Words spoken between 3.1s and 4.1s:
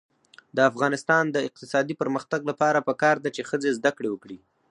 ده چې ښځې زده کړې